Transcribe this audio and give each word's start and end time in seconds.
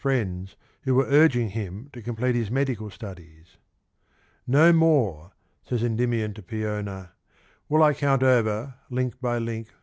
23 0.01 0.17
friends 0.17 0.55
who 0.83 0.95
were 0.95 1.05
urging 1.09 1.49
him 1.49 1.87
to 1.93 2.01
complete 2.01 2.33
his 2.33 2.49
medical 2.49 2.89
studies:" 2.89 3.57
No 4.57 4.73
more," 4.73 5.31
says 5.69 5.83
Endymion 5.83 6.33
to 6.33 6.41
Peona, 6.41 7.11
will 7.69 7.83
I 7.83 7.93
count 7.93 8.23
over, 8.23 8.73
link 8.89 9.21
by 9.21 9.37
link. 9.37 9.67